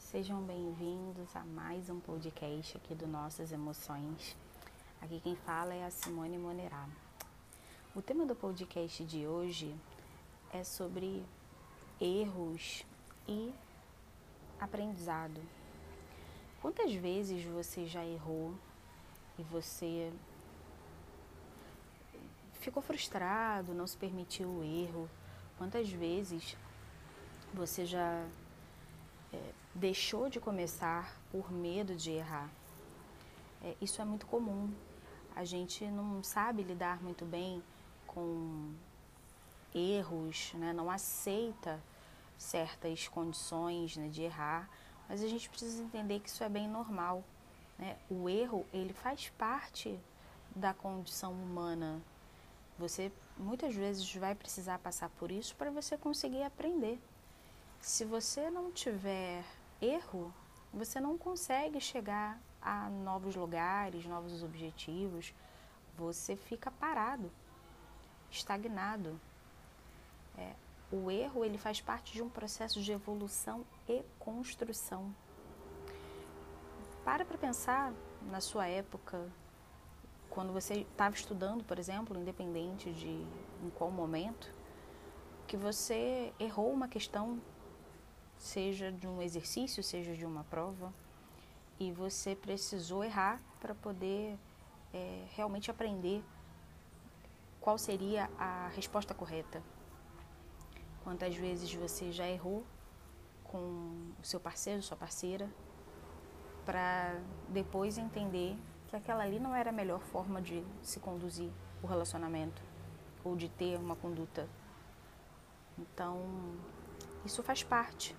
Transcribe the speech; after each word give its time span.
sejam 0.00 0.42
bem-vindos 0.42 1.36
a 1.36 1.44
mais 1.44 1.88
um 1.88 2.00
podcast 2.00 2.76
aqui 2.76 2.92
do 2.92 3.06
Nossas 3.06 3.52
Emoções. 3.52 4.36
Aqui 5.00 5.20
quem 5.20 5.36
fala 5.36 5.72
é 5.72 5.84
a 5.84 5.90
Simone 5.92 6.36
Monerá. 6.36 6.88
O 7.94 8.02
tema 8.02 8.26
do 8.26 8.34
podcast 8.34 9.04
de 9.04 9.28
hoje 9.28 9.72
é 10.52 10.64
sobre 10.64 11.22
erros 12.00 12.84
e 13.28 13.52
aprendizado. 14.58 15.40
Quantas 16.60 16.92
vezes 16.92 17.44
você 17.44 17.86
já 17.86 18.04
errou 18.04 18.52
e 19.38 19.44
você 19.44 20.12
ficou 22.54 22.82
frustrado, 22.82 23.72
não 23.72 23.86
se 23.86 23.96
permitiu 23.96 24.48
o 24.48 24.64
erro? 24.64 25.08
Quantas 25.56 25.88
vezes 25.88 26.56
você 27.54 27.86
já 27.86 28.26
deixou 29.80 30.28
de 30.28 30.38
começar 30.38 31.18
por 31.32 31.50
medo 31.50 31.96
de 31.96 32.10
errar. 32.10 32.50
É, 33.64 33.74
isso 33.80 34.02
é 34.02 34.04
muito 34.04 34.26
comum. 34.26 34.70
A 35.34 35.42
gente 35.42 35.86
não 35.86 36.22
sabe 36.22 36.62
lidar 36.62 37.02
muito 37.02 37.24
bem 37.24 37.62
com 38.06 38.74
erros, 39.74 40.52
né? 40.54 40.74
não 40.74 40.90
aceita 40.90 41.82
certas 42.36 43.08
condições 43.08 43.96
né, 43.96 44.08
de 44.08 44.22
errar, 44.22 44.68
mas 45.08 45.22
a 45.22 45.28
gente 45.28 45.48
precisa 45.48 45.82
entender 45.82 46.20
que 46.20 46.28
isso 46.28 46.44
é 46.44 46.48
bem 46.48 46.68
normal. 46.68 47.24
Né? 47.78 47.96
O 48.10 48.28
erro 48.28 48.66
ele 48.74 48.92
faz 48.92 49.30
parte 49.30 49.98
da 50.54 50.74
condição 50.74 51.32
humana. 51.32 52.02
Você 52.78 53.10
muitas 53.38 53.74
vezes 53.74 54.14
vai 54.14 54.34
precisar 54.34 54.78
passar 54.78 55.08
por 55.08 55.30
isso 55.30 55.56
para 55.56 55.70
você 55.70 55.96
conseguir 55.96 56.42
aprender. 56.42 57.00
Se 57.80 58.04
você 58.04 58.50
não 58.50 58.70
tiver 58.70 59.42
erro, 59.80 60.32
você 60.72 61.00
não 61.00 61.16
consegue 61.18 61.80
chegar 61.80 62.40
a 62.60 62.88
novos 62.88 63.34
lugares, 63.34 64.06
novos 64.06 64.42
objetivos. 64.42 65.34
Você 65.96 66.36
fica 66.36 66.70
parado, 66.70 67.30
estagnado. 68.30 69.20
É, 70.36 70.54
o 70.92 71.10
erro 71.10 71.44
ele 71.44 71.58
faz 71.58 71.80
parte 71.80 72.12
de 72.12 72.22
um 72.22 72.28
processo 72.28 72.80
de 72.80 72.92
evolução 72.92 73.64
e 73.88 74.02
construção. 74.18 75.14
Para 77.04 77.24
para 77.24 77.38
pensar 77.38 77.92
na 78.30 78.40
sua 78.40 78.66
época, 78.66 79.30
quando 80.28 80.52
você 80.52 80.82
estava 80.82 81.14
estudando, 81.14 81.64
por 81.64 81.78
exemplo, 81.78 82.18
independente 82.18 82.92
de 82.92 83.08
em 83.08 83.70
qual 83.76 83.90
momento, 83.90 84.52
que 85.46 85.56
você 85.56 86.32
errou 86.38 86.70
uma 86.72 86.86
questão 86.86 87.40
seja 88.40 88.90
de 88.90 89.06
um 89.06 89.20
exercício, 89.20 89.82
seja 89.82 90.16
de 90.16 90.24
uma 90.24 90.44
prova, 90.44 90.92
e 91.78 91.92
você 91.92 92.34
precisou 92.34 93.04
errar 93.04 93.38
para 93.60 93.74
poder 93.74 94.36
é, 94.92 95.26
realmente 95.36 95.70
aprender 95.70 96.24
qual 97.60 97.76
seria 97.76 98.30
a 98.38 98.68
resposta 98.68 99.14
correta. 99.14 99.62
Quantas 101.04 101.36
vezes 101.36 101.72
você 101.74 102.10
já 102.10 102.26
errou 102.26 102.64
com 103.44 103.58
o 103.58 104.24
seu 104.24 104.40
parceiro, 104.40 104.82
sua 104.82 104.96
parceira, 104.96 105.48
para 106.64 107.20
depois 107.48 107.98
entender 107.98 108.56
que 108.88 108.96
aquela 108.96 109.22
ali 109.22 109.38
não 109.38 109.54
era 109.54 109.68
a 109.68 109.72
melhor 109.72 110.00
forma 110.00 110.40
de 110.40 110.64
se 110.82 110.98
conduzir 110.98 111.50
o 111.82 111.86
relacionamento 111.86 112.62
ou 113.22 113.36
de 113.36 113.50
ter 113.50 113.78
uma 113.78 113.96
conduta. 113.96 114.48
Então, 115.78 116.18
isso 117.24 117.42
faz 117.42 117.62
parte 117.62 118.16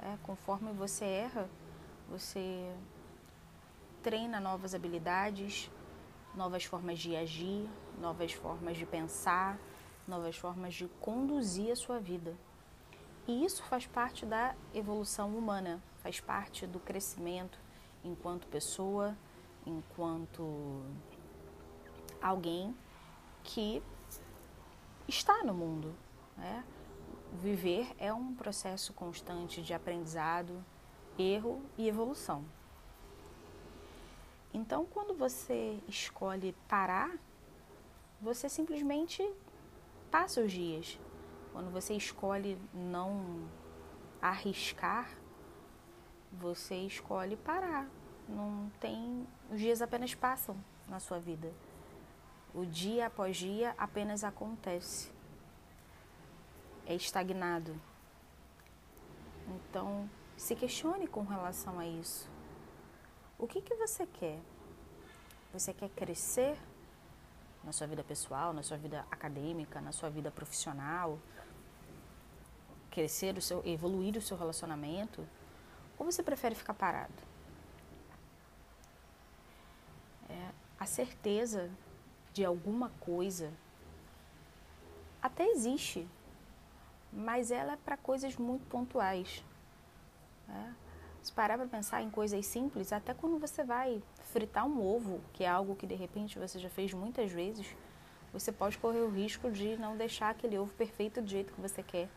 é, 0.00 0.16
conforme 0.22 0.72
você 0.72 1.04
erra, 1.04 1.48
você 2.08 2.74
treina 4.02 4.38
novas 4.40 4.74
habilidades, 4.74 5.70
novas 6.34 6.64
formas 6.64 6.98
de 6.98 7.16
agir, 7.16 7.68
novas 7.98 8.32
formas 8.32 8.76
de 8.76 8.84
pensar, 8.84 9.58
novas 10.06 10.36
formas 10.36 10.74
de 10.74 10.88
conduzir 11.00 11.70
a 11.70 11.76
sua 11.76 11.98
vida. 11.98 12.36
E 13.26 13.44
isso 13.44 13.62
faz 13.62 13.86
parte 13.86 14.26
da 14.26 14.54
evolução 14.74 15.34
humana, 15.36 15.82
faz 16.02 16.20
parte 16.20 16.66
do 16.66 16.78
crescimento 16.78 17.58
enquanto 18.04 18.46
pessoa, 18.48 19.16
enquanto 19.64 20.82
alguém 22.20 22.76
que 23.42 23.82
está 25.08 25.42
no 25.42 25.54
mundo. 25.54 25.94
Né? 26.36 26.64
Viver 27.34 27.92
é 27.98 28.12
um 28.12 28.34
processo 28.34 28.92
constante 28.92 29.60
de 29.60 29.74
aprendizado, 29.74 30.64
erro 31.18 31.60
e 31.76 31.88
evolução. 31.88 32.44
Então, 34.52 34.86
quando 34.86 35.14
você 35.14 35.80
escolhe 35.88 36.54
parar, 36.68 37.10
você 38.20 38.48
simplesmente 38.48 39.28
passa 40.10 40.40
os 40.40 40.52
dias. 40.52 40.98
Quando 41.52 41.70
você 41.70 41.94
escolhe 41.94 42.56
não 42.72 43.48
arriscar, 44.22 45.10
você 46.32 46.76
escolhe 46.76 47.36
parar. 47.36 47.88
Não 48.28 48.70
tem, 48.80 49.26
os 49.50 49.58
dias 49.58 49.82
apenas 49.82 50.14
passam 50.14 50.56
na 50.88 51.00
sua 51.00 51.18
vida. 51.18 51.52
O 52.54 52.64
dia 52.64 53.06
após 53.06 53.36
dia 53.36 53.74
apenas 53.76 54.22
acontece 54.22 55.13
é 56.86 56.94
estagnado. 56.94 57.80
Então, 59.48 60.08
se 60.36 60.54
questione 60.54 61.06
com 61.06 61.22
relação 61.22 61.78
a 61.78 61.86
isso. 61.86 62.28
O 63.38 63.46
que, 63.46 63.60
que 63.60 63.74
você 63.74 64.06
quer? 64.06 64.40
Você 65.52 65.72
quer 65.72 65.88
crescer 65.90 66.58
na 67.62 67.72
sua 67.72 67.86
vida 67.86 68.02
pessoal, 68.02 68.52
na 68.52 68.62
sua 68.62 68.76
vida 68.76 69.06
acadêmica, 69.10 69.80
na 69.80 69.92
sua 69.92 70.10
vida 70.10 70.30
profissional? 70.30 71.18
Crescer 72.90 73.36
o 73.36 73.42
seu, 73.42 73.62
evoluir 73.64 74.16
o 74.16 74.22
seu 74.22 74.36
relacionamento? 74.36 75.26
Ou 75.98 76.06
você 76.06 76.22
prefere 76.22 76.54
ficar 76.54 76.74
parado? 76.74 77.22
É, 80.28 80.50
a 80.78 80.86
certeza 80.86 81.70
de 82.32 82.44
alguma 82.44 82.90
coisa 83.00 83.52
até 85.22 85.46
existe, 85.46 86.06
mas 87.14 87.50
ela 87.50 87.74
é 87.74 87.76
para 87.76 87.96
coisas 87.96 88.36
muito 88.36 88.66
pontuais. 88.66 89.44
Né? 90.48 90.74
Se 91.22 91.32
parar 91.32 91.56
para 91.56 91.66
pensar 91.66 92.02
em 92.02 92.10
coisas 92.10 92.44
simples, 92.44 92.92
até 92.92 93.14
quando 93.14 93.38
você 93.38 93.64
vai 93.64 94.02
fritar 94.32 94.66
um 94.66 94.82
ovo, 94.82 95.20
que 95.32 95.44
é 95.44 95.48
algo 95.48 95.76
que 95.76 95.86
de 95.86 95.94
repente 95.94 96.38
você 96.38 96.58
já 96.58 96.68
fez 96.68 96.92
muitas 96.92 97.30
vezes, 97.30 97.74
você 98.32 98.50
pode 98.50 98.76
correr 98.78 99.00
o 99.00 99.08
risco 99.08 99.50
de 99.50 99.76
não 99.76 99.96
deixar 99.96 100.30
aquele 100.30 100.58
ovo 100.58 100.72
perfeito 100.74 101.22
do 101.22 101.28
jeito 101.28 101.52
que 101.52 101.60
você 101.60 101.82
quer 101.82 102.08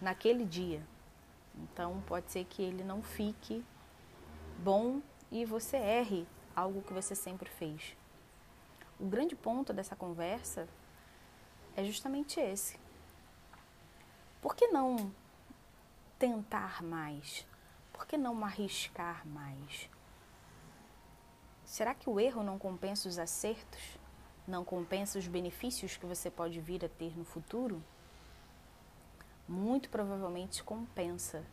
naquele 0.00 0.44
dia. 0.44 0.82
Então 1.54 2.02
pode 2.06 2.30
ser 2.30 2.44
que 2.44 2.62
ele 2.62 2.84
não 2.84 3.02
fique 3.02 3.64
bom 4.58 5.00
e 5.32 5.44
você 5.44 5.76
erre 5.76 6.26
algo 6.54 6.82
que 6.82 6.92
você 6.92 7.14
sempre 7.14 7.48
fez. 7.48 7.96
O 9.00 9.06
grande 9.06 9.34
ponto 9.34 9.72
dessa 9.72 9.96
conversa 9.96 10.68
é 11.76 11.82
justamente 11.82 12.38
esse. 12.38 12.78
Por 14.40 14.54
que 14.54 14.68
não 14.68 15.12
tentar 16.18 16.82
mais? 16.82 17.46
Por 17.92 18.06
que 18.06 18.16
não 18.16 18.44
arriscar 18.44 19.26
mais? 19.26 19.90
Será 21.64 21.94
que 21.94 22.08
o 22.08 22.18
erro 22.18 22.42
não 22.42 22.58
compensa 22.58 23.08
os 23.08 23.18
acertos? 23.18 23.98
Não 24.46 24.64
compensa 24.64 25.18
os 25.18 25.26
benefícios 25.26 25.96
que 25.96 26.06
você 26.06 26.30
pode 26.30 26.60
vir 26.60 26.84
a 26.84 26.88
ter 26.88 27.16
no 27.18 27.24
futuro? 27.24 27.82
Muito 29.46 29.90
provavelmente 29.90 30.62
compensa, 30.62 31.44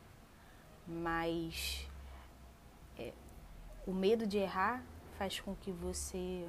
mas 0.87 1.87
é, 2.97 3.13
o 3.85 3.93
medo 3.93 4.27
de 4.27 4.37
errar 4.37 4.83
faz 5.17 5.39
com 5.39 5.55
que 5.55 5.71
você 5.71 6.47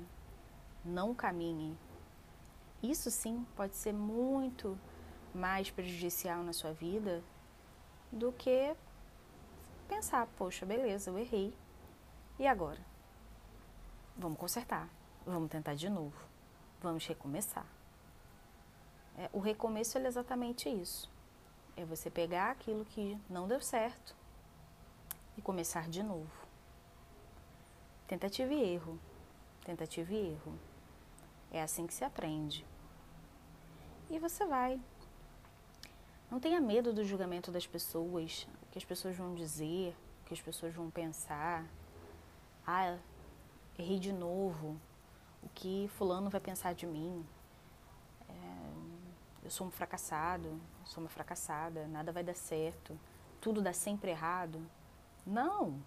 não 0.84 1.14
caminhe. 1.14 1.76
Isso 2.82 3.10
sim 3.10 3.46
pode 3.56 3.74
ser 3.74 3.92
muito 3.92 4.78
mais 5.36 5.70
prejudicial 5.70 6.42
na 6.42 6.52
sua 6.52 6.72
vida 6.72 7.22
do 8.10 8.32
que 8.32 8.74
pensar, 9.86 10.26
poxa, 10.38 10.64
beleza, 10.66 11.10
eu 11.10 11.18
errei. 11.18 11.54
E 12.38 12.46
agora? 12.46 12.80
Vamos 14.16 14.38
consertar. 14.38 14.88
Vamos 15.24 15.50
tentar 15.50 15.74
de 15.74 15.88
novo. 15.88 16.16
Vamos 16.80 17.06
recomeçar. 17.06 17.66
É, 19.18 19.28
o 19.32 19.38
recomeço 19.38 19.98
é 19.98 20.06
exatamente 20.06 20.68
isso. 20.68 21.10
É 21.76 21.84
você 21.84 22.10
pegar 22.10 22.50
aquilo 22.50 22.84
que 22.84 23.18
não 23.28 23.46
deu 23.46 23.60
certo 23.60 24.16
e 25.36 25.42
começar 25.42 25.88
de 25.88 26.02
novo. 26.02 26.30
Tentativa 28.06 28.52
e 28.52 28.74
erro. 28.74 28.98
Tentativa 29.64 30.12
e 30.12 30.32
erro. 30.32 30.58
É 31.50 31.62
assim 31.62 31.86
que 31.86 31.94
se 31.94 32.04
aprende. 32.04 32.64
E 34.08 34.18
você 34.18 34.46
vai 34.46 34.80
Não 36.30 36.40
tenha 36.40 36.60
medo 36.60 36.92
do 36.92 37.04
julgamento 37.04 37.52
das 37.52 37.66
pessoas, 37.66 38.48
o 38.62 38.66
que 38.72 38.78
as 38.78 38.84
pessoas 38.84 39.16
vão 39.16 39.34
dizer, 39.34 39.96
o 40.22 40.26
que 40.26 40.34
as 40.34 40.40
pessoas 40.40 40.74
vão 40.74 40.90
pensar. 40.90 41.64
Ah, 42.66 42.98
errei 43.78 43.98
de 43.98 44.12
novo. 44.12 44.76
O 45.42 45.48
que 45.54 45.88
fulano 45.96 46.28
vai 46.28 46.40
pensar 46.40 46.74
de 46.74 46.84
mim? 46.84 47.24
É, 48.28 49.44
eu 49.44 49.50
sou 49.50 49.68
um 49.68 49.70
fracassado, 49.70 50.60
sou 50.84 51.04
uma 51.04 51.08
fracassada, 51.08 51.86
nada 51.86 52.10
vai 52.10 52.24
dar 52.24 52.34
certo, 52.34 52.98
tudo 53.40 53.62
dá 53.62 53.72
sempre 53.72 54.10
errado. 54.10 54.60
Não! 55.24 55.80